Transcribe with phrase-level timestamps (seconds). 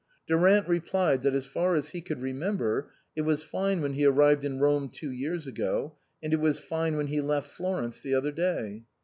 [0.25, 4.03] Durant replied that as far as he could re member it was fine when he
[4.03, 8.15] arrived in Rome two years ago, and it was fine when he left Florence the
[8.15, 8.81] other day.